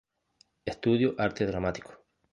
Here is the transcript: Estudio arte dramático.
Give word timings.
Estudio 0.65 1.13
arte 1.19 1.45
dramático. 1.45 1.91